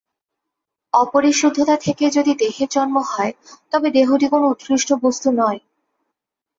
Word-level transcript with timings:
অপরিশুদ্ধতা 0.93 1.75
থেকেই 1.77 2.11
যদি 2.11 2.31
দেহের 2.35 2.69
জন্ম 2.69 2.95
হয়, 3.11 3.33
তবে 3.71 3.87
দেহটি 3.91 4.27
কোন 4.27 4.41
উৎকৃষ্ট 4.43 4.89
বস্তু 5.03 5.27
নয়। 5.31 5.59